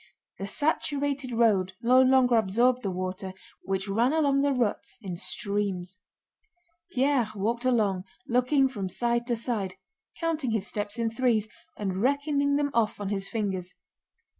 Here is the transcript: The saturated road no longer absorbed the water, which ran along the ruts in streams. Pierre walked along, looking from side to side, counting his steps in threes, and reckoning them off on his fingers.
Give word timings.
The 0.39 0.47
saturated 0.47 1.31
road 1.31 1.73
no 1.79 2.01
longer 2.01 2.35
absorbed 2.35 2.81
the 2.81 2.89
water, 2.89 3.35
which 3.65 3.87
ran 3.87 4.13
along 4.13 4.41
the 4.41 4.51
ruts 4.51 4.97
in 4.99 5.15
streams. 5.15 5.99
Pierre 6.89 7.29
walked 7.35 7.65
along, 7.65 8.05
looking 8.27 8.67
from 8.67 8.89
side 8.89 9.27
to 9.27 9.35
side, 9.35 9.75
counting 10.17 10.49
his 10.49 10.65
steps 10.65 10.97
in 10.97 11.11
threes, 11.11 11.47
and 11.77 12.01
reckoning 12.01 12.55
them 12.55 12.71
off 12.73 12.99
on 12.99 13.09
his 13.09 13.29
fingers. 13.29 13.75